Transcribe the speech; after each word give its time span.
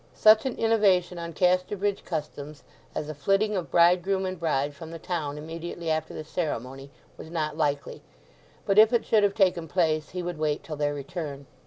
Such 0.15 0.47
an 0.47 0.55
innovation 0.57 1.19
on 1.19 1.31
Casterbridge 1.31 2.03
customs 2.05 2.63
as 2.95 3.07
a 3.07 3.13
flitting 3.13 3.55
of 3.55 3.69
bridegroom 3.69 4.25
and 4.25 4.39
bride 4.39 4.73
from 4.73 4.89
the 4.89 4.97
town 4.97 5.37
immediately 5.37 5.91
after 5.91 6.11
the 6.11 6.23
ceremony, 6.23 6.89
was 7.19 7.29
not 7.29 7.55
likely, 7.55 8.01
but 8.65 8.79
if 8.79 8.93
it 8.93 9.05
should 9.05 9.21
have 9.21 9.35
taken 9.35 9.67
place 9.67 10.09
he 10.09 10.23
would 10.23 10.39
wait 10.39 10.63
till 10.63 10.75
their 10.77 10.95
return. 10.95 11.45